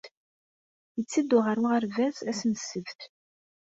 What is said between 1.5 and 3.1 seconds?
uɣerbaz ass n ssebt.